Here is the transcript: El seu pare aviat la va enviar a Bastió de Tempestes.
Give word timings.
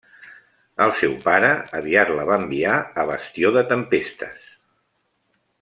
El 0.85 0.93
seu 1.01 1.13
pare 1.25 1.51
aviat 1.81 2.11
la 2.21 2.25
va 2.31 2.39
enviar 2.45 2.79
a 3.03 3.07
Bastió 3.13 3.55
de 3.59 3.67
Tempestes. 3.77 4.53